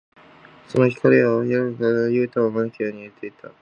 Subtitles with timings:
[0.67, 3.51] その光は青白く輝きながら、ユウタを招くように揺れていた。